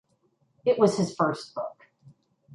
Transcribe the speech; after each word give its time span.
It 0.65 0.79
was 0.79 0.97
his 0.97 1.13
first 1.13 1.53
book. 1.53 1.85